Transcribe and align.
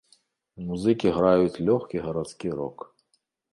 Музыкі 0.69 1.11
граюць 1.17 1.61
лёгкі 1.69 1.97
гарадскі 2.07 2.47
рок. 2.63 2.77